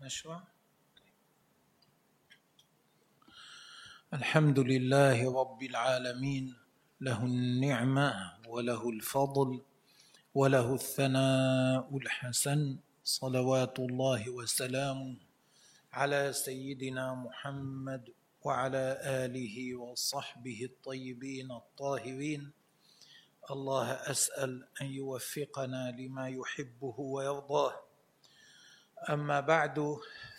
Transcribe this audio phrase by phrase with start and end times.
[0.00, 0.42] نشرع
[4.14, 6.56] الحمد لله رب العالمين.
[7.00, 9.62] له النعمة وله الفضل
[10.34, 12.78] وله الثناء الحسن.
[13.04, 15.16] صلوات الله وسلامه
[15.92, 18.10] على سيدنا محمد
[18.42, 22.52] وعلى آله وصحبه الطيبين الطاهرين.
[23.50, 27.83] الله أسأل أن يوفقنا لما يحبه ويرضاه.
[29.10, 29.96] أما بعد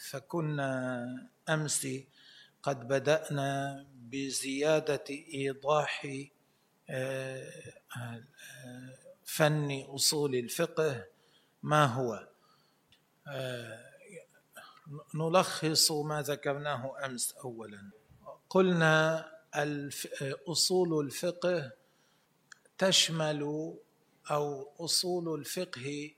[0.10, 1.88] فكنا أمس
[2.64, 6.08] قد بدأنا بزيادة إيضاح
[6.90, 7.52] آه،
[9.26, 11.06] فن أصول الفقه
[11.64, 12.28] ما هو؟
[13.28, 13.86] آه،
[15.16, 17.90] نلخص ما ذكرناه أمس اولا.
[18.50, 19.26] قلنا
[20.48, 21.72] أصول الفقه
[22.78, 23.73] تشمل
[24.32, 26.12] أو أصول الفقه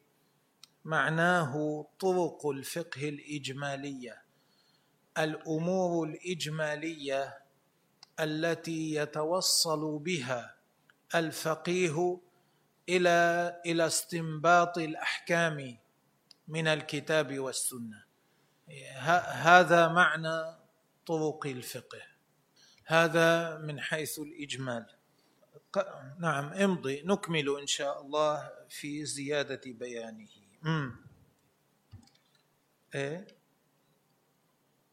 [0.88, 4.22] معناه طرق الفقه الإجمالية.
[5.18, 7.38] الأمور الإجمالية
[8.20, 10.55] التي يتوصل بها
[11.15, 12.20] الفقيه
[12.90, 15.77] إلى إلى استنباط الأحكام
[16.48, 18.04] من الكتاب والسنة.
[19.32, 20.55] هذا معنى
[21.05, 22.02] طرق الفقه.
[22.85, 24.85] هذا من حيث الإجمال.
[26.20, 27.02] نعم امضي.
[27.05, 30.37] نكمل إن شاء الله في زيادة بيانه.
[30.66, 30.96] امم
[32.96, 33.27] إيه؟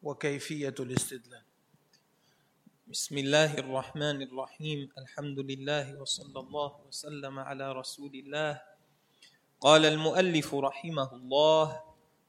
[0.03, 1.43] وكيفية الاستدلال؟
[2.87, 4.89] بسم الله الرحمن الرحيم.
[4.99, 8.63] الحمد لله وصلى الله وسلم على رسول الله.
[9.61, 11.83] قال المؤلف رحمه الله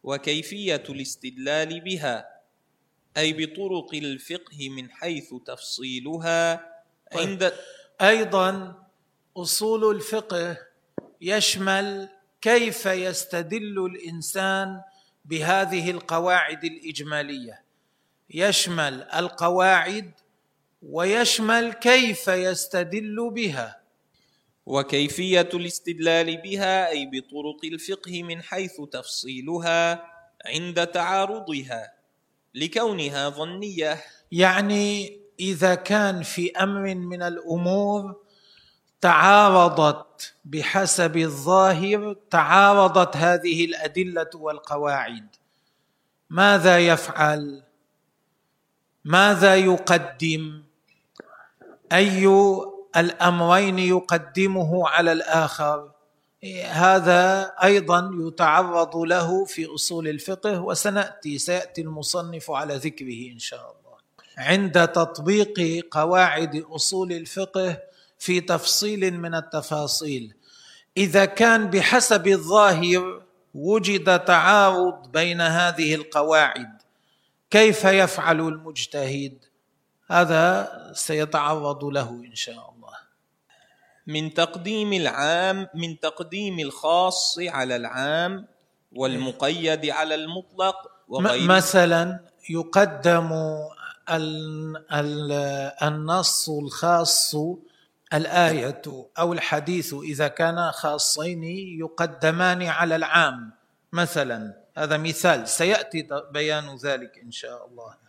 [0.04, 2.42] وكيفية الاستدلال بها؟
[3.18, 6.56] أي بطرق الفقه من حيث تفصيلها
[7.12, 7.22] طيب.
[7.28, 7.54] عند
[8.02, 8.76] أيضا
[9.38, 10.58] أصول الفقه
[11.22, 12.10] يشمل
[12.46, 14.82] كيف يستدل الإنسان
[15.26, 17.64] بهذه القواعد الإجمالية؟
[18.30, 20.12] يشمل القواعد
[20.82, 23.82] ويشمل كيف يستدل بها.
[24.66, 30.06] وكيفية الاستدلال بها أي بطرق الفقه من حيث تفصيلها
[30.46, 31.94] عند تعارضها
[32.56, 34.04] لكونها ظنية.
[34.32, 38.25] يعني إذا كان في أمر من الأمور
[39.06, 45.28] تعارضت بحسب الظاهر تعارضت هذه الأدلة والقواعد.
[46.30, 47.64] ماذا يفعل؟
[49.06, 50.64] ماذا يقدم؟
[51.92, 52.28] أي
[52.98, 55.92] الأمرين يقدمه على الآخر؟
[56.66, 63.98] هذا أيضا يتعرض له في أصول الفقه وسنأتي سيأتي المصنف على ذكره إن شاء الله.
[64.38, 67.78] عند تطبيق قواعد أصول الفقه
[68.20, 70.34] في تفصيل من التفاصيل.
[70.98, 73.22] إذا كان بحسب الظاهر
[73.56, 76.82] وجد تعارض بين هذه القواعد
[77.52, 79.38] كيف يفعل المجتهد؟
[80.08, 82.96] هذا سيتعرض له إن شاء الله.
[84.08, 88.48] من تقديم العام من تقديم الخاص على العام
[88.92, 90.76] والمقيد على المطلق
[91.08, 91.46] وغيره.
[91.46, 93.30] مثلا يقدم
[95.82, 97.36] النص الخاص
[98.14, 98.82] الآية
[99.20, 101.44] أو الحديث إذا كانا خاصين
[101.80, 103.52] يقدمان على العام.
[103.94, 105.48] مثلا هذا مثال.
[105.48, 108.06] سيأتي بيان ذلك إن شاء الله.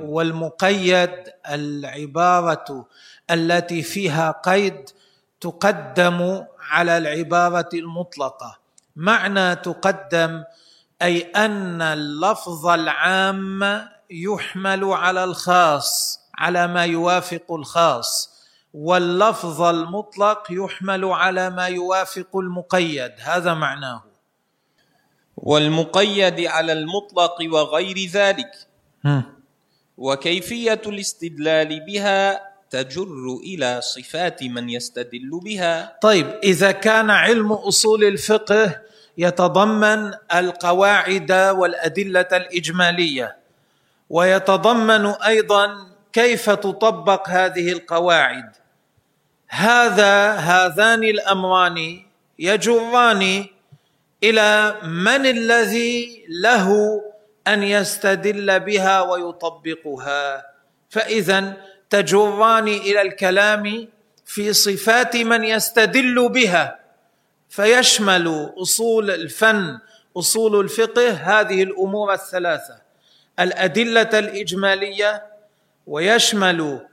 [0.00, 1.10] والمقيد
[1.50, 2.88] العبارة
[3.30, 4.90] التي فيها قيد
[5.40, 8.58] تقدم على العبارة المطلقة.
[8.96, 10.44] معنى تقدم
[11.02, 18.35] أي أن اللفظ العام يحمل على الخاص على ما يوافق الخاص.
[18.76, 23.12] واللفظ المطلق يحمل على ما يوافق المقيد.
[23.20, 24.04] هذا معناه.
[25.36, 28.52] والمقيد على المطلق وغير ذلك.
[29.98, 35.98] وكيفية الاستدلال بها تجر إلى صفات من يستدل بها.
[36.02, 38.80] طيب إذا كان علم أصول الفقه
[39.18, 43.36] يتضمن القواعد والأدلة الإجمالية
[44.10, 48.65] ويتضمن أيضا كيف تطبق هذه القواعد.
[49.48, 52.02] هذا هذان الأمران
[52.38, 53.46] يجران
[54.24, 57.00] إلى من الذي له
[57.46, 60.46] أن يستدل بها ويطبقها.
[60.90, 61.56] فاذا
[61.90, 63.88] تجران إلى الكلام
[64.24, 66.78] في صفات من يستدل بها.
[67.48, 69.78] فيشمل أصول الفن
[70.16, 72.78] أصول الفقه هذه الأمور الثلاثة.
[73.40, 75.26] الأدلة الإجمالية
[75.86, 76.86] ويشمل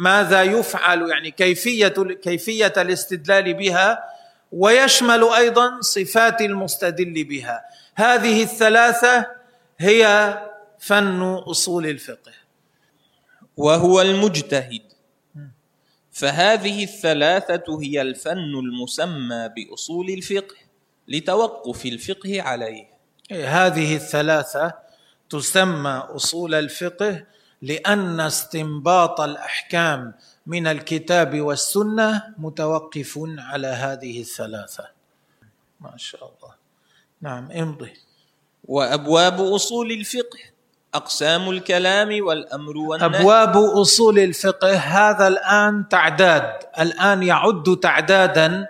[0.00, 4.04] ماذا يفعل يعني كيفية كيفية الاستدلال بها
[4.52, 7.64] ويشمل أيضا صفات المستدل بها.
[7.94, 9.26] هذه الثلاثة
[9.78, 10.34] هي
[10.78, 12.32] فن أصول الفقه.
[13.56, 14.82] وهو المجتهد.
[16.12, 20.56] فهذه الثلاثة هي الفن المسمى بأصول الفقه
[21.08, 22.88] لتوقف الفقه عليه.
[23.32, 24.74] هذه الثلاثة
[25.30, 27.24] تسمى أصول الفقه
[27.62, 30.14] لأن استنباط الأحكام
[30.46, 34.84] من الكتاب والسنة متوقف على هذه الثلاثة.
[35.80, 36.54] ما شاء الله.
[37.20, 37.92] نعم امضي.
[38.64, 40.38] وأبواب أصول الفقه
[40.94, 43.20] أقسام الكلام والأمر والنهي.
[43.20, 46.52] أبواب أصول الفقه هذا الآن تعداد.
[46.78, 48.66] الآن يعد تعدادا.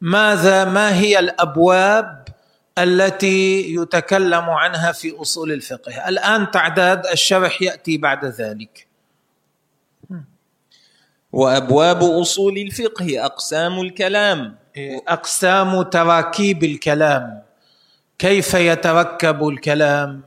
[0.00, 2.23] ماذا؟ ما هي الأبواب؟
[2.78, 6.08] التي يتكلم عنها في أصول الفقه.
[6.08, 8.86] الآن تعداد الشرح يأتي بعد ذلك.
[11.32, 14.56] وأبواب أصول الفقه أقسام الكلام.
[15.08, 17.42] أقسام تراكيب الكلام.
[18.18, 20.22] كيف يتركب الكلام؟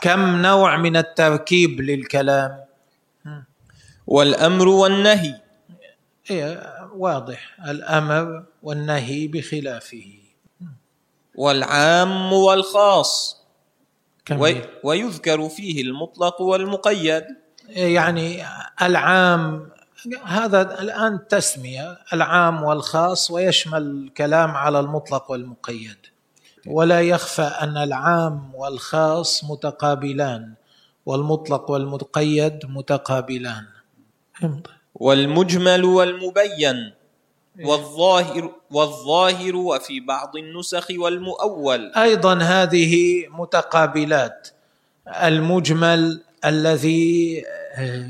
[0.00, 2.64] كم نوع من التركيب للكلام؟
[4.06, 5.34] والأمر والنهي.
[6.30, 7.56] إيه واضح.
[7.68, 10.23] الأمر والنهي بخلافه.
[11.36, 13.42] والعام والخاص.
[14.24, 14.40] كم
[14.84, 17.24] ويذكر فيه المطلق والمقيد.
[17.68, 18.44] يعني
[18.82, 19.68] العام
[20.24, 25.96] هذا الآن تسمية العام والخاص ويشمل الكلام على المطلق والمقيد.
[26.66, 30.54] ولا يخفى أن العام والخاص متقابلان
[31.06, 33.66] والمطلق والمقيد متقابلان.
[34.94, 36.94] والمجمل والمبين.
[37.62, 41.92] والظاهر والظاهر وفي بعض النسخ والمؤول.
[41.96, 44.48] أيضا هذه متقابلات.
[45.08, 47.44] المجمل الذي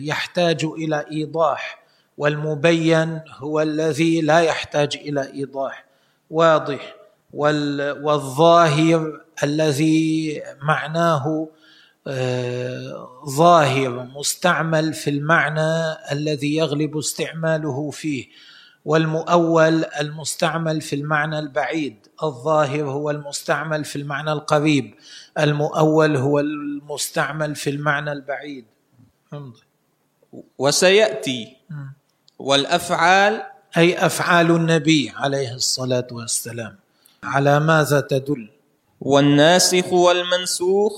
[0.00, 1.82] يحتاج إلى إيضاح
[2.19, 5.85] والمبين هو الذي لا يحتاج إلى إيضاح.
[6.31, 6.96] واضح.
[7.32, 11.49] والظاهر الذي معناه
[12.06, 18.26] آه، ظاهر مستعمل في المعنى الذي يغلب استعماله فيه.
[18.84, 21.96] والمؤول المستعمل في المعنى البعيد.
[22.22, 24.94] الظاهر هو المستعمل في المعنى القريب.
[25.38, 28.64] المؤول هو المستعمل في المعنى البعيد.
[30.58, 31.56] وسيأتي.
[32.38, 33.42] والأفعال
[33.76, 36.76] أي أفعال النبي عليه الصلاة والسلام.
[37.25, 38.50] على ماذا تدل؟
[39.00, 40.92] والناسخ والمنسوخ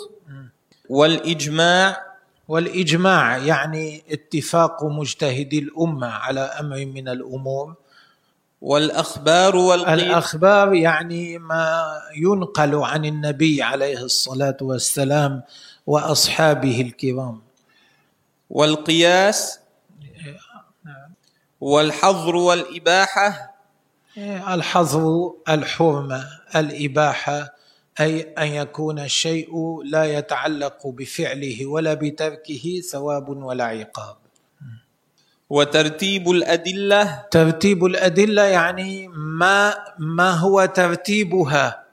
[0.89, 2.06] والإجماع
[2.49, 7.75] والإجماع يعني اتفاق مجتهدي الأمة على أمر من الأمور.
[8.61, 11.85] والأخبار والقيل الأخبار يعني ما
[12.17, 15.43] ينقل عن النبي عليه الصلاة والسلام
[15.87, 17.43] وأصحابه الكرام.
[18.51, 19.59] والقياس.
[21.61, 23.57] والحظر والإباحة.
[24.49, 27.56] الحظر الحرمة الإباحة
[28.01, 34.17] أي أن يكون الشيء لا يتعلق بفعله ولا بتركه ثواب ولا عقاب.
[35.51, 37.25] وترتيب الأدلة.
[37.31, 41.87] ترتيب الأدلة يعني ما ما هو ترتيبها.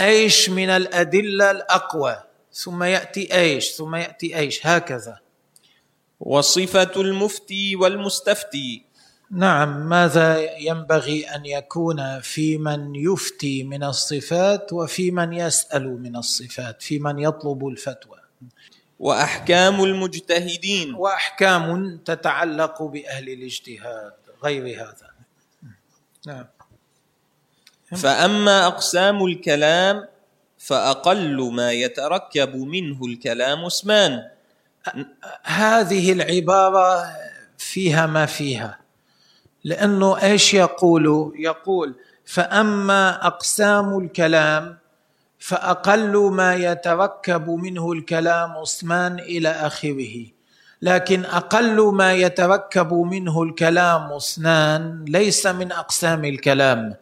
[0.00, 2.22] إيش من الأدلة الأقوى؟
[2.52, 5.18] ثم يأتي إيش؟ ثم يأتي إيش؟ هكذا.
[6.20, 8.91] وصفة المفتي والمستفتي.
[9.32, 16.82] نعم ماذا ينبغي أن يكون في من يفتي من الصفات وفي من يسأل من الصفات
[16.82, 18.18] في من يطلب الفتوى؟
[18.98, 20.94] وأحكام المجتهدين.
[20.94, 24.12] وأحكام تتعلق بأهل الاجتهاد
[24.44, 25.10] غير هذا.
[26.26, 26.46] نعم.
[27.96, 30.08] فأما أقسام الكلام
[30.58, 34.28] فأقل ما يتركب منه الكلام اسمان.
[35.44, 37.16] هذه العبارة
[37.58, 38.81] فيها ما فيها.
[39.64, 44.78] لأنه إيش يقول؟ يقول فأما أقسام الكلام
[45.38, 50.26] فأقل ما يتركب منه الكلام اسمان إلى آخره.
[50.82, 56.94] لكن أقل ما يتركب منه الكلام اثنان ليس من أقسام الكلام.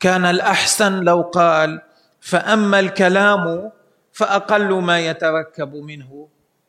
[0.00, 1.80] كان الأحسن لو قال
[2.20, 3.70] فأما الكلام
[4.12, 6.28] فأقل ما يتركب منه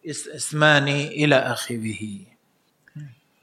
[0.09, 2.36] اسمان إلى آخره.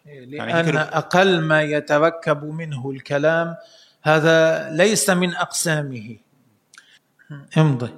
[0.05, 3.57] لأن أقل ما يتركب منه الكلام
[4.03, 6.17] هذا ليس من أقسامه.
[7.59, 7.91] امضي.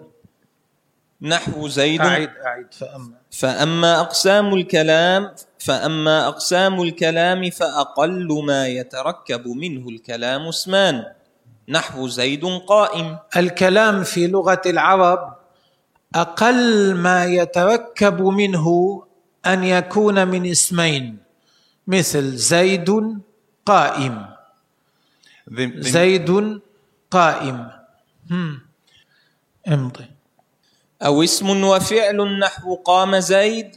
[1.23, 2.01] نحو زيد.
[2.01, 3.15] أعيد أعيد فأما.
[3.31, 11.05] فأما أقسام الكلام فأما أقسام الكلام فأقل ما يتركب منه الكلام اسمان.
[11.69, 13.19] نحو زيد قائم.
[13.37, 15.37] الكلام في لغة العرب
[16.15, 18.67] أقل ما يتركب منه
[19.47, 21.26] أن يكون من اسمين.
[21.87, 23.21] مثل زيد
[23.67, 24.27] قائم.
[25.79, 26.61] زيد
[27.11, 27.71] قائم.
[28.31, 28.61] هم.
[29.69, 30.07] امضي.
[31.03, 33.77] أو اسم وفعل نحو قام زيد؟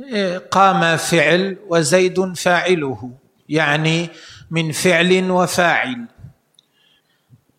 [0.00, 3.10] إيه، قام فعل وزيد فاعله.
[3.48, 4.08] يعني
[4.50, 6.06] من فعل وفاعل.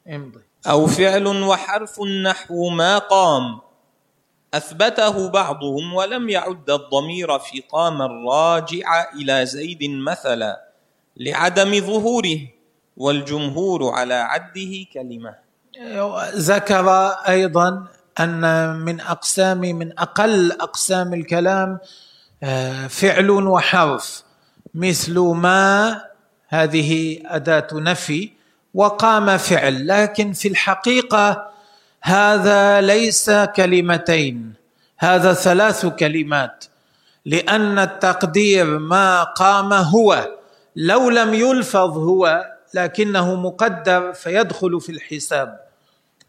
[0.07, 0.41] امضي.
[0.67, 3.70] أو فعل وحرف نحو ما قام.
[4.53, 10.61] أثبته بعضهم ولم يعد الضمير في قام الراجع إلى زيد مثلا
[11.17, 12.39] لعدم ظهوره
[12.97, 15.35] والجمهور على عده كلمة.
[16.35, 16.89] ذكر
[17.27, 17.87] أيضا
[18.19, 21.79] أن من أقسام من أقل أقسام الكلام
[22.43, 24.23] آه، فعل وحرف
[24.73, 26.01] مثل ما
[26.47, 28.31] هذه أداة نفي
[28.73, 29.87] وقام فعل.
[29.87, 31.50] لكن في الحقيقة
[32.03, 34.53] هذا ليس كلمتين
[34.97, 36.65] هذا ثلاث كلمات
[37.25, 40.27] لأن التقدير ما قام هو
[40.75, 45.59] لو لم يلفظ هو لكنه مقدر فيدخل في الحساب.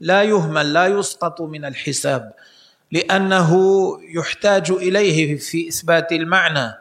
[0.01, 2.33] لا يهمل لا يسقط من الحساب
[2.93, 3.53] لأنه
[4.17, 6.75] يحتاج إليه في إثبات المعنى.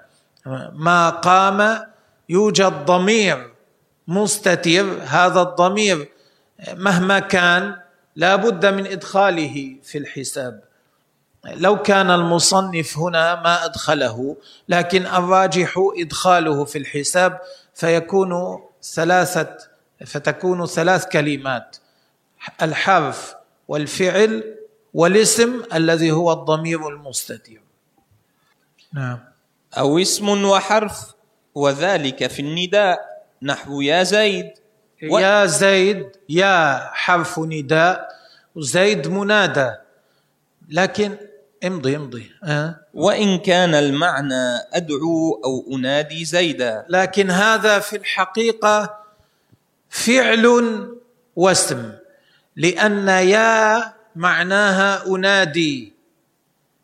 [0.73, 1.87] ما قام
[2.29, 3.51] يوجد ضمير
[4.07, 6.09] مستتر هذا الضمير
[6.73, 7.75] مهما كان
[8.15, 10.63] لا بد من إدخاله في الحساب.
[11.45, 14.37] لو كان المصنف هنا ما أدخله
[14.69, 17.39] لكن الراجح إدخاله في الحساب
[17.73, 19.57] فيكون ثلاثة
[20.05, 21.77] فتكون ثلاث كلمات
[22.61, 23.35] الحرف
[23.67, 24.55] والفعل
[24.93, 27.61] والاسم الذي هو الضمير المستتر
[28.93, 29.19] نعم.
[29.77, 31.13] أو اسم وحرف
[31.55, 32.99] وذلك في النداء
[33.41, 34.51] نحو يا زيد.
[35.09, 38.07] و- يا زيد يا حرف نداء
[38.57, 39.71] زيد منادى.
[40.69, 41.17] لكن
[41.65, 42.31] امضي امضي.
[42.43, 46.85] أه؟ وإن كان المعنى أدعو أو أنادي زيدا.
[46.89, 48.97] لكن هذا في الحقيقة
[49.89, 50.45] فعل
[51.35, 51.91] واسم
[52.55, 55.93] لأن يا معناها أنادي.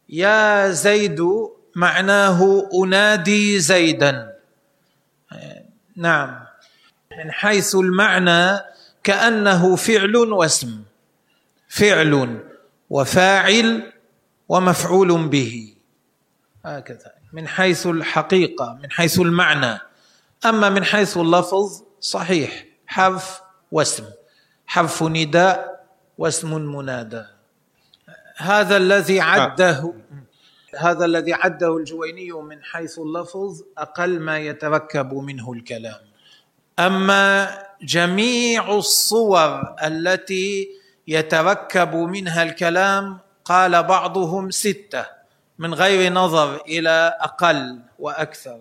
[0.10, 1.20] يا زيد
[1.76, 4.34] معناه أنادي زيدا.
[5.96, 6.47] نعم.
[7.18, 8.60] من حيث المعنى
[9.04, 10.84] كأنه فعل واسم.
[11.70, 12.40] فعل
[12.90, 13.94] وفاعل
[14.50, 15.74] ومفعول به.
[16.66, 17.12] هكذا.
[17.34, 19.80] من حيث الحقيقة من حيث المعنى.
[20.46, 22.66] أما من حيث اللفظ صحيح.
[22.88, 24.06] حرف واسم.
[24.68, 25.86] حرف نداء
[26.18, 27.24] واسم منادى.
[28.38, 29.94] هذا الذي عده
[30.78, 36.07] هذا الذي عده الجويني من حيث اللفظ أقل ما يتركب منه الكلام.
[36.80, 40.70] أما جميع الصور التي
[41.08, 45.06] يتركب منها الكلام قال بعضهم ستة
[45.60, 48.60] من غير نظر إلى أقل وأكثر.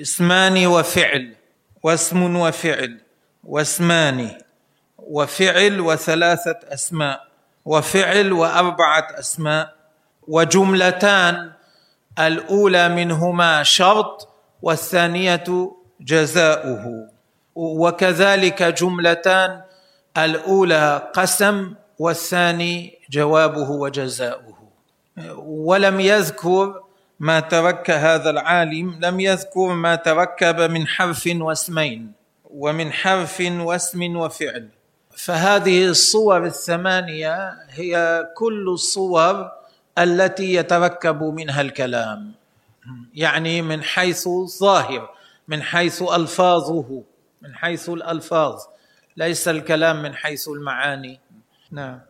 [0.00, 1.34] اسمان وفعل
[1.82, 3.00] واسم وفعل
[3.44, 4.38] واسمان
[4.98, 7.26] وفعل وثلاثة أسماء
[7.64, 9.74] وفعل وأربعة أسماء
[10.28, 11.52] وجملتان
[12.18, 14.28] الأولى منهما شرط
[14.62, 15.44] والثانية
[16.00, 17.08] جزاؤه.
[17.54, 19.62] وكذلك جملتان
[20.18, 24.58] الأولى قسم والثاني جوابه وجزاؤه.
[25.38, 26.82] ولم يذكر
[27.20, 32.12] ما ترك هذا العالم لم يذكر ما تركب من حرف واسمين
[32.50, 34.68] ومن حرف واسم وفعل.
[35.16, 39.50] فهذه الصور الثمانية هي كل الصور
[39.98, 42.32] التي يتركب منها الكلام.
[43.14, 45.10] يعني من حيث الظاهر
[45.48, 47.02] من حيث ألفاظه.
[47.42, 48.60] من حيث الألفاظ
[49.16, 51.20] ليس الكلام من حيث المعاني.
[51.70, 52.00] نعم.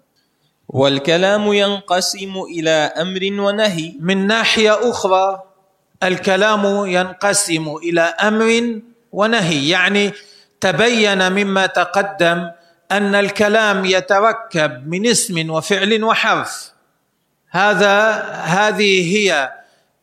[0.69, 3.95] والكلام ينقسم إلى أمر ونهي.
[4.01, 5.43] من ناحية أخرى
[6.03, 8.81] الكلام ينقسم إلى أمر
[9.13, 9.69] ونهي.
[9.69, 10.13] يعني
[10.61, 12.51] تبين مما تقدم
[12.93, 16.73] أن الكلام يتركب من اسم وفعل وحرف.
[17.51, 19.53] هذا هذه هي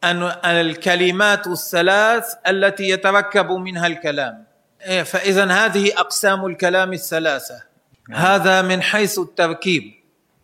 [0.04, 4.49] أن الكلمات الثلاث التي يتركب منها الكلام.
[4.86, 7.64] إيه، فإذا هذه أقسام الكلام الثلاثة.
[8.12, 9.94] هذا من حيث التركيب.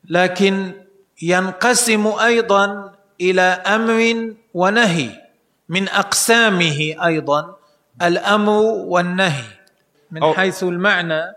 [0.09, 0.71] لكن
[1.21, 5.09] ينقسم أيضا إلى أمر ونهي.
[5.69, 7.55] من أقسامه أيضا
[8.01, 8.51] الأمر
[8.87, 9.43] والنهي.
[10.11, 11.33] من حيث المعنى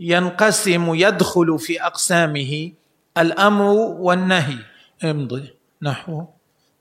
[0.00, 2.72] ينقسم يدخل في أقسامه
[3.18, 3.64] الأمر
[3.98, 4.58] والنهي.
[5.04, 5.54] امضي.
[5.82, 6.24] نحو.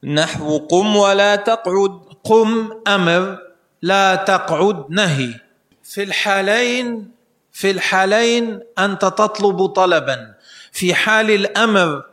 [0.03, 2.00] نحو قم ولا تقعد.
[2.24, 3.39] قم أمر
[3.81, 5.44] لا تقعد نهي.
[5.85, 7.11] في الحالين
[7.51, 10.33] في الحالين أنت تطلب طلبا.
[10.71, 12.03] في حال الأمر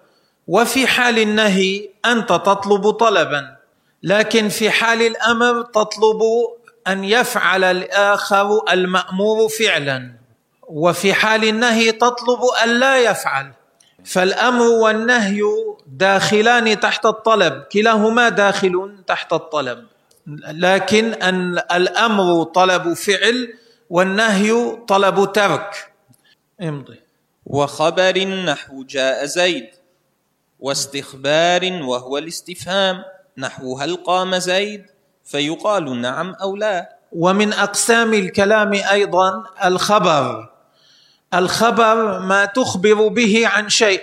[0.49, 3.57] وفي حال النهي أنت تطلب طلبا.
[4.03, 6.21] لكن في حال الأمر تطلب
[6.87, 10.13] أن يفعل الآخر المأمور فعلا.
[10.63, 13.53] وفي حال النهي تطلب ألا يفعل.
[14.05, 15.43] فالأمر والنهي
[15.87, 17.63] داخلان تحت الطلب.
[17.73, 19.92] كلاهما داخل تحت الطلب.
[20.49, 23.55] لكن أن الأمر طلب فعل
[23.91, 25.93] والنهي طلب ترك.
[26.61, 27.01] امضي.
[27.47, 29.71] وخبر نحو جاء زيد
[30.61, 33.03] واستخبار وهو الاستفهام
[33.39, 34.87] نحو هل قام زيد؟
[35.25, 36.97] فيقال نعم أو لا.
[37.13, 40.49] ومن أقسام الكلام أيضا الخبر.
[41.35, 44.03] الخبر ما تخبر به عن شيء.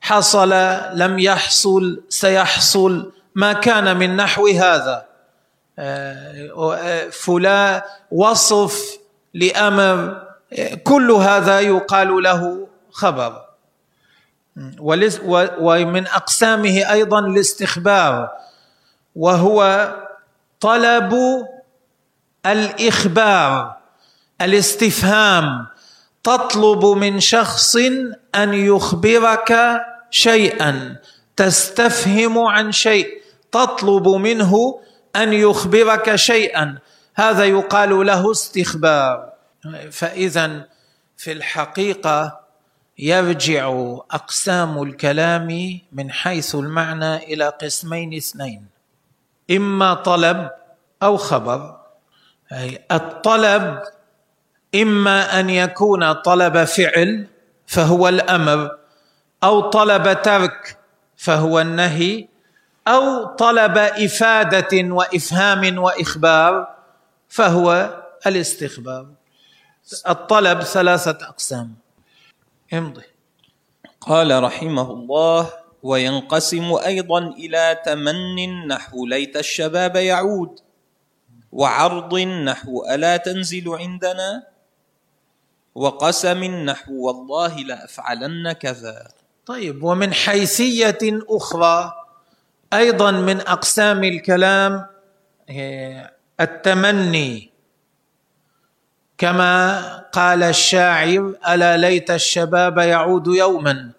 [0.00, 0.50] حصل
[0.94, 3.12] لم يحصل سيحصل.
[3.34, 5.06] ما كان من نحو هذا.
[5.78, 8.98] آه، فلان وصف
[9.34, 10.22] لأمر
[10.84, 13.44] كل هذا يقال له خبر.
[15.58, 18.30] ومن أقسامه أيضا الاستخبار
[19.16, 19.88] وهو
[20.60, 21.14] طلب
[22.46, 23.76] الإخبار
[24.40, 25.66] الاستفهام.
[26.24, 27.76] تطلب من شخص
[28.34, 30.96] أن يخبرك شيئا
[31.36, 33.23] تستفهم عن شيء.
[33.54, 34.80] تطلب منه
[35.16, 36.78] أن يخبرك شيئا.
[37.14, 39.32] هذا يقال له استخبار.
[39.90, 40.68] فاذا
[41.16, 42.40] في الحقيقة
[42.98, 43.68] يرجع
[44.10, 48.66] أقسام الكلام من حيث المعنى إلى قسمين اثنين.
[49.50, 50.50] إما طلب
[51.02, 51.76] أو خبر.
[52.52, 53.82] أي الطلب
[54.74, 57.26] إما أن يكون طلب فعل
[57.66, 58.70] فهو الأمر
[59.44, 60.78] أو طلب ترك
[61.16, 62.33] فهو النهي
[62.88, 66.74] أو طلب إفادة وإفهام وإخبار
[67.28, 69.06] فهو الاستخبار.
[70.08, 71.74] الطلب ثلاثة أقسام.
[72.72, 73.02] امضي.
[74.00, 75.50] قال رحمه الله
[75.82, 80.60] وينقسم أيضا إلى تمن نحو ليت الشباب يعود
[81.52, 84.46] وعرض نحو ألا تنزل عندنا
[85.74, 89.08] وقسم نحو والله لأفعلن كذا.
[89.46, 90.98] طيب ومن حيثية
[91.28, 92.03] أخرى
[92.76, 94.86] أيضا من أقسام الكلام
[96.40, 97.50] التمني.
[99.18, 103.90] كما قال الشاعر ألا ليت الشباب يعود يوما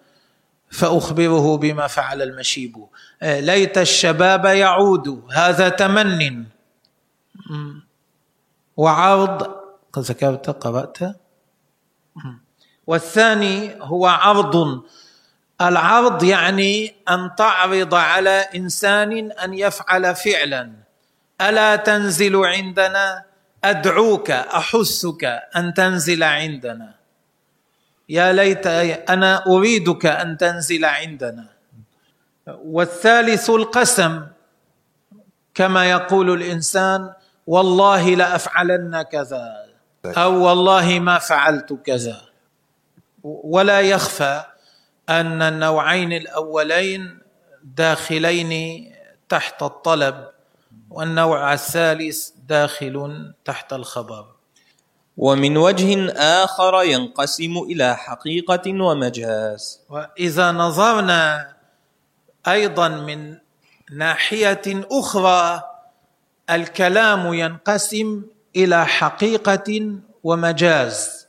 [0.70, 2.86] فأخبره بما فعل المشيب.
[3.22, 6.44] ليت الشباب يعود هذا تمن.
[8.76, 9.56] وعرض
[9.98, 10.98] ذكرت قرأت.
[12.86, 14.82] والثاني هو عرض.
[15.60, 20.72] العرض يعني أن تعرض على إنسان أن يفعل فعلا.
[21.40, 23.24] ألا تنزل عندنا
[23.64, 25.24] أدعوك احثك
[25.56, 26.94] أن تنزل عندنا.
[28.08, 28.66] يا ليت
[29.10, 31.46] أنا أريدك أن تنزل عندنا.
[32.46, 34.26] والثالث القسم
[35.54, 37.12] كما يقول الإنسان
[37.46, 39.66] والله لأفعلن كذا
[40.06, 42.20] أو والله ما فعلت كذا.
[43.22, 44.44] ولا يخفى
[45.08, 47.18] أن النوعين الأولين
[47.64, 48.52] داخلين
[49.28, 50.28] تحت الطلب
[50.90, 54.26] والنوع الثالث داخل تحت الخبر.
[55.16, 56.12] ومن وجه
[56.44, 59.80] آخر ينقسم إلى حقيقة ومجاز.
[59.88, 61.52] وإذا نظرنا
[62.48, 63.38] أيضا من
[63.92, 65.62] ناحية أخرى
[66.50, 68.24] الكلام ينقسم
[68.56, 69.92] إلى حقيقة
[70.24, 71.26] ومجاز.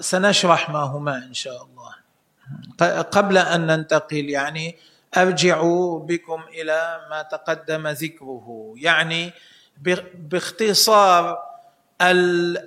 [0.00, 1.69] سنشرح ما هما إن شاء الله.
[3.12, 4.76] قبل أن ننتقل يعني
[5.16, 5.62] أرجع
[5.98, 9.32] بكم إلى ما تقدم ذكره يعني
[10.14, 11.38] باختصار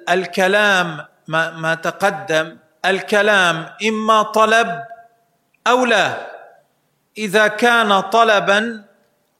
[0.10, 4.84] الكلام ما, ما تقدم الكلام إما طلب
[5.67, 6.34] أو لا.
[7.17, 8.84] إذا كان طلبا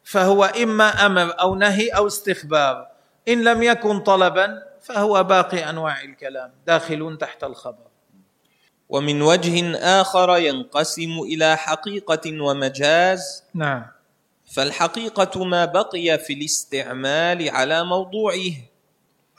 [0.03, 2.88] فهو إما أمر أو نهي أو استخبار.
[3.27, 7.92] إن لم يكن طلبا فهو باقي أنواع الكلام داخل تحت الخبر.
[8.93, 13.43] ومن وجه آخر ينقسم إلى حقيقة ومجاز.
[13.53, 13.86] نعم.
[14.53, 18.53] فالحقيقة ما بقي في الاستعمال على موضوعه.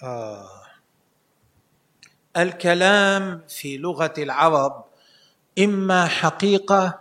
[0.03, 0.49] آه.
[2.37, 4.85] الكلام في لغة العرب
[5.59, 7.01] إما حقيقة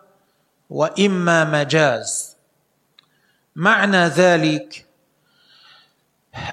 [0.70, 2.38] وإما مجاز.
[3.56, 4.86] معنى ذلك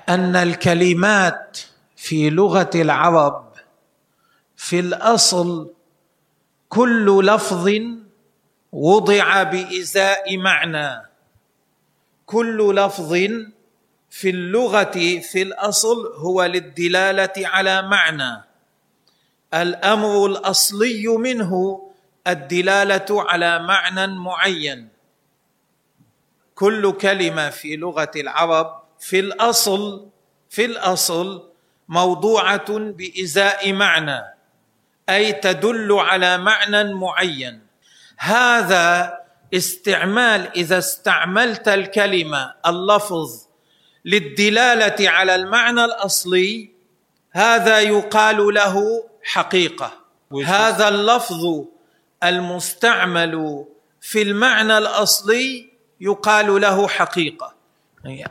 [0.09, 1.59] أن الكلمات
[1.97, 3.53] في لغة العرب
[4.57, 5.80] في الأصل
[6.71, 7.69] كل لفظ
[8.73, 11.03] وضع بإزاء معنى.
[12.27, 13.13] كل لفظ
[14.11, 18.43] في اللغة في الأصل هو للدلالة على معنى.
[19.55, 21.83] الأمر الأصلي منه
[22.27, 24.89] الدلالة على معنى معين.
[26.55, 30.09] كل كلمة في لغة العرب في الأصل
[30.51, 31.51] في الأصل
[31.89, 34.40] موضوعة بإزاء معنى.
[35.11, 37.61] أي تدل على معنى معين.
[38.19, 39.19] هذا
[39.55, 43.31] استعمال إذا استعملت الكلمة اللفظ
[44.05, 46.71] للدلالة على المعنى الأصلي
[47.33, 49.93] هذا يقال له حقيقة.
[50.47, 51.65] هذا اللفظ
[52.25, 53.65] المستعمل
[54.01, 55.71] في المعنى الأصلي
[56.01, 57.55] يقال له حقيقة.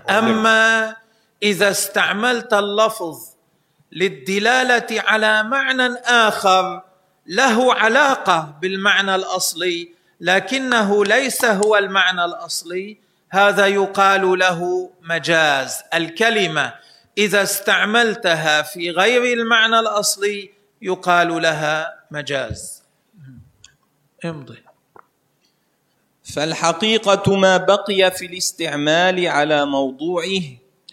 [0.09, 0.95] أما
[1.43, 3.17] إذا استعملت اللفظ
[3.91, 6.81] للدلالة على معنى آخر
[7.27, 9.89] له علاقة بالمعنى الأصلي
[10.21, 12.97] لكنه ليس هو المعنى الأصلي.
[13.29, 16.73] هذا يقال له مجاز الكلمة
[17.17, 20.49] إذا استعملتها في غير المعنى الأصلي
[20.81, 22.83] يقال لها مجاز.
[24.25, 24.63] امضي.
[26.35, 30.41] فالحقيقة ما بقي في الاستعمال على موضوعه.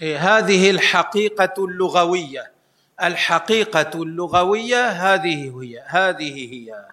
[0.03, 2.56] إيه، هذه الحقيقة اللغوية.
[3.03, 6.87] الحقيقة اللغوية هذه هي هذه هي.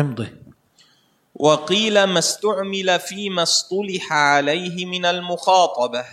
[0.00, 0.28] امضي.
[1.34, 6.04] وقيل ما استعمل فيما اصطلح عليه من المخاطبة.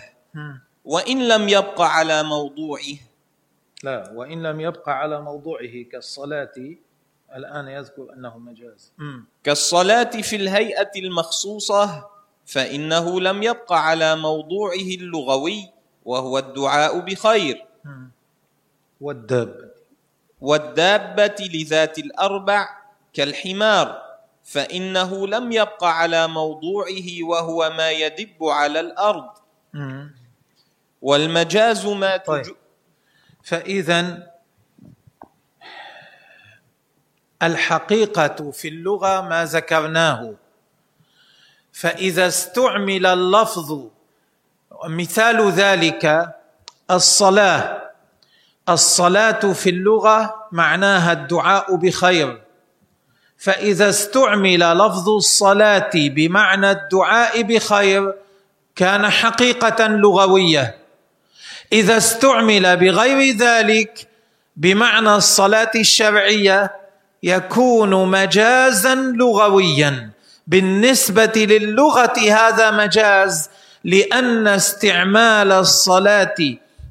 [0.84, 2.98] وإن لم يبق على موضوعه.
[3.82, 6.52] لا وإن لم يبق على موضوعه كالصلاة
[7.36, 8.92] الآن يذكر أنه مجاز.
[9.44, 12.06] كالصلاة في الهيئة المخصوصة
[12.46, 15.70] فإنه لم يبق على موضوعه اللغوي
[16.04, 17.64] وهو الدعاء بخير.
[19.00, 19.70] والدابة.
[20.40, 22.68] والدابة لذات الأربع
[23.12, 24.02] كالحمار
[24.44, 29.30] فإنه لم يبق على موضوعه وهو ما يدب على الأرض.
[31.02, 32.56] والمجاز ما طيب.
[33.42, 34.30] فاذا
[37.42, 40.34] الحقيقة في اللغة ما ذكرناه.
[41.72, 43.88] فإذا استعمل اللفظ
[44.84, 46.34] مثال ذلك
[46.90, 47.83] الصلاة.
[48.68, 52.40] الصلاة في اللغة معناها الدعاء بخير.
[53.38, 58.14] فإذا استعمل لفظ الصلاة بمعنى الدعاء بخير
[58.76, 60.76] كان حقيقة لغوية.
[61.72, 64.08] إذا استعمل بغير ذلك
[64.56, 66.72] بمعنى الصلاة الشرعية
[67.22, 70.10] يكون مجازا لغويا.
[70.46, 73.50] بالنسبة للغة هذا مجاز
[73.84, 76.34] لأن استعمال الصلاة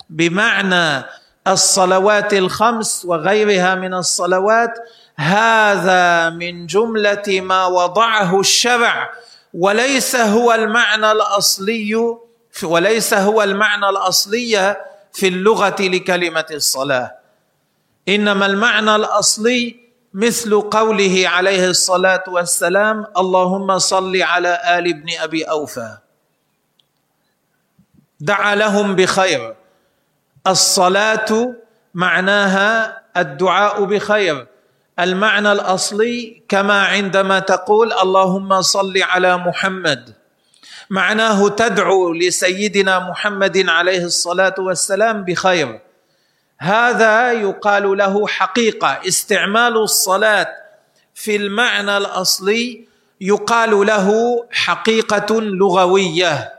[0.09, 1.05] بمعنى
[1.47, 4.73] الصلوات الخمس وغيرها من الصلوات
[5.15, 9.11] هذا من جملة ما وضعه الشرع
[9.53, 12.17] وليس هو المعنى الأصلي
[12.63, 14.75] وليس هو المعنى الأصلي
[15.13, 17.11] في اللغة لكلمة الصلاة.
[18.09, 19.75] إنما المعنى الأصلي
[20.13, 25.97] مثل قوله عليه الصلاة والسلام اللهم صل على آل ابن أبي أوفى.
[28.19, 29.55] دعا لهم بخير.
[30.47, 31.53] الصلاة
[31.93, 34.47] معناها الدعاء بخير.
[34.99, 40.13] المعنى الأصلي كما عندما تقول اللهم صل على محمد.
[40.89, 45.79] معناه تدعو لسيدنا محمد عليه الصلاة والسلام بخير.
[46.59, 48.99] هذا يقال له حقيقة.
[49.07, 50.47] استعمال الصلاة
[51.15, 52.87] في المعنى الأصلي
[53.21, 54.09] يقال له
[54.51, 56.53] حقيقة لغوية.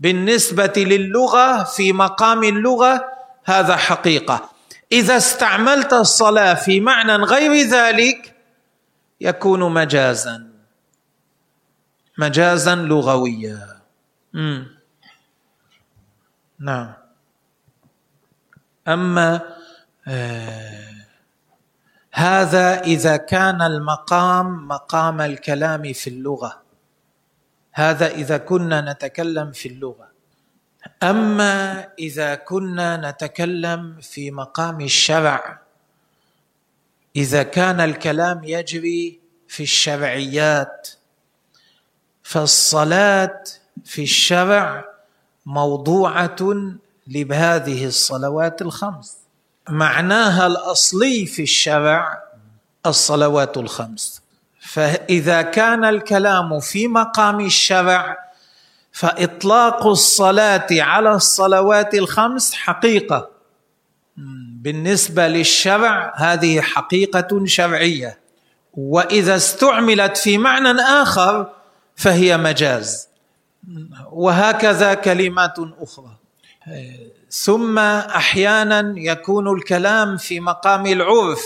[0.00, 3.13] بالنسبة للغة في مقام اللغة
[3.44, 4.50] هذا حقيقة.
[4.92, 8.34] إذا استعملت الصلاة في معنى غير ذلك
[9.20, 10.50] يكون مجازا.
[12.18, 13.80] مجازا لغويا.
[14.32, 14.66] مم.
[16.58, 16.92] نعم.
[18.88, 19.40] أما
[20.08, 20.94] آه
[22.12, 26.62] هذا إذا كان المقام مقام الكلام في اللغة.
[27.72, 30.13] هذا إذا كنا نتكلم في اللغة.
[31.02, 35.58] أما إذا كنا نتكلم في مقام الشرع
[37.16, 40.88] إذا كان الكلام يجري في الشرعيات
[42.22, 43.44] فالصلاة
[43.84, 44.84] في الشرع
[45.46, 46.36] موضوعة
[47.06, 49.16] لهذه الصلوات الخمس.
[49.68, 52.22] معناها الأصلي في الشرع
[52.86, 54.22] الصلوات الخمس.
[54.60, 58.23] فإذا كان الكلام في مقام الشرع
[58.94, 63.30] فإطلاق الصلاة على الصلوات الخمس حقيقة.
[64.62, 68.18] بالنسبة للشرع هذه حقيقة شرعية.
[68.74, 71.50] وإذا استعملت في معنى آخر
[71.96, 73.08] فهي مجاز.
[74.12, 76.10] وهكذا كلمات أخرى.
[77.30, 81.44] ثم أحيانا يكون الكلام في مقام العرف.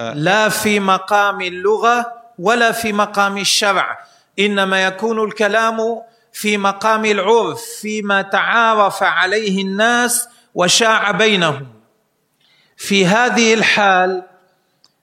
[0.00, 4.09] لا في مقام اللغة ولا في مقام الشرع.
[4.38, 11.66] إنما يكون الكلام في مقام العرف فيما تعارف عليه الناس وشاع بينهم.
[12.76, 14.22] في هذه الحال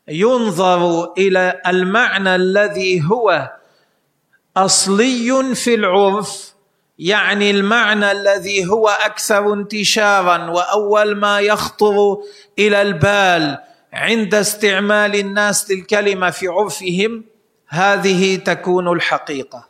[0.08, 3.52] ينظر إلى المعنى الذي هو
[4.58, 6.54] أصلي في العرف
[7.00, 12.18] يعني المعنى الذي هو أكثر انتشارا وأول ما يخطر
[12.60, 13.58] إلى البال
[13.94, 17.24] عند استعمال الناس للكلمة في عرفهم
[17.69, 19.67] هذه تكون الحقيقة.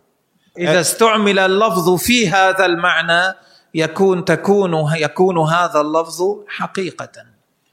[0.57, 3.35] إذا استعمل اللفظ في هذا المعنى
[3.73, 7.09] يكون تكون يكون هذا اللفظ حقيقة.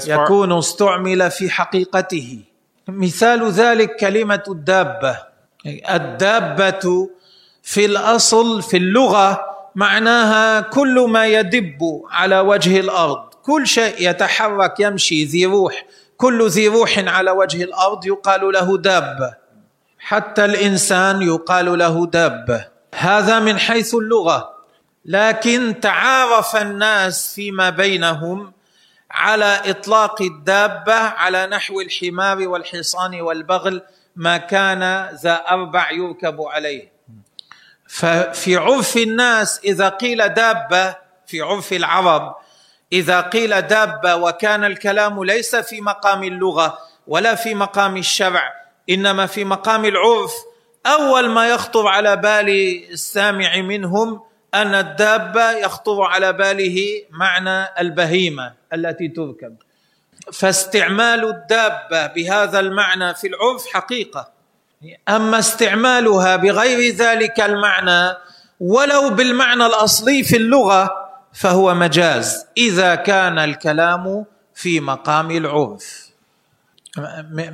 [0.07, 2.39] يكون استعمل في حقيقته.
[2.89, 5.19] مثال ذلك كلمة الدابة.
[5.91, 7.09] الدابة
[7.63, 9.41] في الأصل في اللغة
[9.75, 13.35] معناها كل ما يدب على وجه الأرض.
[13.43, 15.87] كل شيء يتحرك يمشي ذي روح.
[16.17, 19.44] كل ذي روح على وجه الأرض يقال له دابة.
[20.05, 24.55] حتى الإنسان يقال له دابه هذا من حيث اللغة.
[25.05, 28.53] لكن تعارف الناس فيما بينهم
[29.11, 33.83] على إطلاق الدابة على نحو الحمار والحصان والبغل
[34.17, 36.93] ما كان ذا أربع يركب عليه.
[37.89, 42.35] ففي عرف الناس إذا قيل دابة في عرف العرب
[42.93, 49.45] إذا قيل دابة وكان الكلام ليس في مقام اللغة ولا في مقام الشرع إنما في
[49.45, 50.33] مقام العرف
[50.87, 52.49] أول ما يخطر على بال
[52.93, 54.21] السامع منهم
[54.55, 59.57] أن الدابة يخطر على باله معنى البهيمة التي تركب
[60.33, 64.29] فاستعمال الدابة بهذا المعنى في العرف حقيقة.
[65.09, 68.17] أما استعمالها بغير ذلك المعنى
[68.61, 70.91] ولو بالمعنى الأصلي في اللغة
[71.33, 72.47] فهو مجاز.
[72.57, 76.04] إذا كان الكلام في مقام العرف.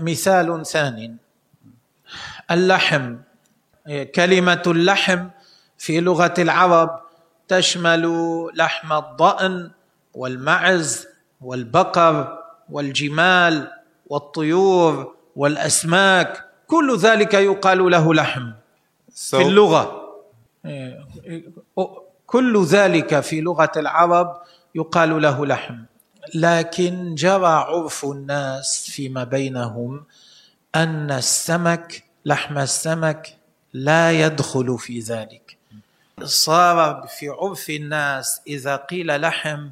[0.01, 1.17] مثال ثاني.
[2.51, 3.17] اللحم
[4.15, 5.29] كلمة اللحم
[5.79, 7.01] في لغة العرب
[7.49, 8.05] تشمل
[8.55, 9.71] لحم الضأن
[10.15, 11.07] والمعز
[11.41, 12.39] والبقر
[12.71, 13.71] والجمال
[14.07, 16.45] والطيور والأسماك.
[16.67, 18.53] كل ذلك يقال له لحم
[19.15, 20.01] so, في اللغة
[22.27, 24.43] كل ذلك في لغة العرب
[24.75, 25.77] يقال له لحم.
[26.35, 30.05] لكن جرى عرف الناس فيما بينهم
[30.75, 33.37] أن السمك لحم السمك
[33.73, 35.57] لا يدخل في ذلك.
[36.25, 39.71] صار في عرف الناس إذا قيل لحم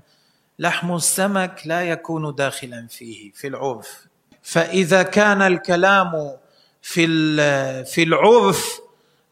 [0.59, 4.07] لحم السمك لا يكون داخلا فيه في العرف.
[4.43, 6.37] فإذا كان الكلام
[6.83, 7.07] في
[7.85, 8.81] في العرف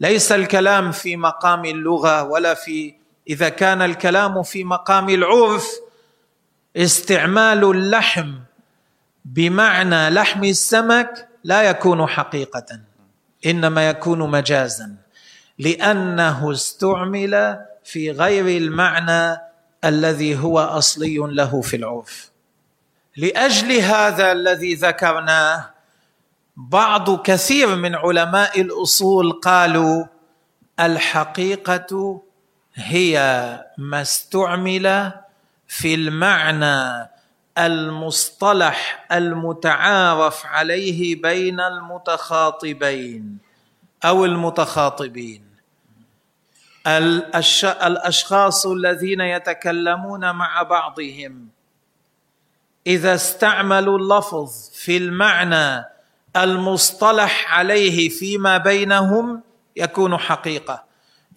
[0.00, 2.94] ليس الكلام في مقام اللغة ولا في
[3.28, 5.66] إذا كان الكلام في مقام العرف
[6.76, 8.32] استعمال اللحم
[9.24, 12.80] بمعنى لحم السمك لا يكون حقيقة
[13.46, 14.96] إنما يكون مجازا
[15.58, 19.38] لأنه استعمل في غير المعنى
[19.84, 22.30] الذي هو أصلي له في العرف.
[23.16, 25.70] لأجل هذا الذي ذكرناه
[26.56, 30.04] بعض كثير من علماء الأصول قالوا
[30.80, 32.22] الحقيقة
[32.74, 33.16] هي
[33.78, 35.12] ما استعمل
[35.76, 37.10] في المعنى
[37.58, 43.38] المصطلح المتعارف عليه بين المتخاطبين
[44.04, 45.42] أو المتخاطبين.
[46.86, 51.48] الأشخاص الذين يتكلمون مع بعضهم
[52.86, 55.84] إذا استعملوا اللفظ في المعنى
[56.36, 59.42] المصطلح عليه فيما بينهم
[59.76, 60.84] يكون حقيقة.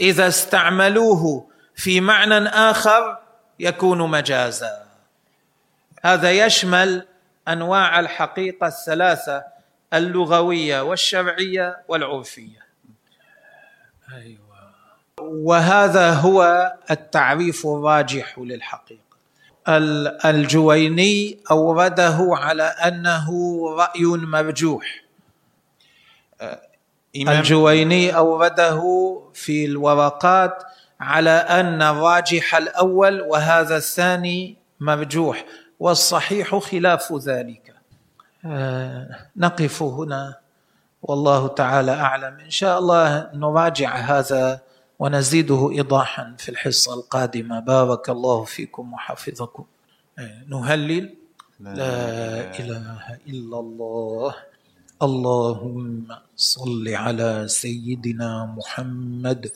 [0.01, 3.18] إذا استعملوه في معنى آخر
[3.59, 4.85] يكون مجازا.
[6.03, 7.07] هذا يشمل
[7.47, 9.43] أنواع الحقيقة الثلاثة
[9.93, 12.59] اللغوية والشرعية والعرفية.
[14.13, 14.39] أيوه.
[15.19, 18.99] وهذا هو التعريف الراجح للحقيقة.
[20.25, 23.29] الجويني أورده على أنه
[23.77, 25.03] رأي مرجوح.
[27.15, 28.81] الجويني أورده
[29.33, 30.63] في الورقات
[30.99, 35.45] على أن الراجح الأول وهذا الثاني مرجوح
[35.79, 37.73] والصحيح خلاف ذلك.
[39.35, 40.35] نقف هنا.
[41.01, 42.39] والله تعالى أعلم.
[42.39, 44.61] إن شاء الله نراجع هذا
[44.99, 47.59] ونزيده ايضاحا في الحصة القادمة.
[47.59, 49.65] بارك الله فيكم وحفظكم.
[50.47, 51.15] نهلل.
[51.59, 54.35] لا إله إلا الله.
[55.01, 59.51] اللهم صل على سيدنا محمد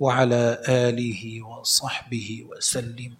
[0.00, 3.12] وعلى آله وصحبه وسلم.